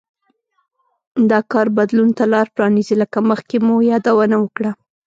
[1.29, 4.71] دا کار بدلون ته لار پرانېزي لکه مخکې مو یادونه وکړه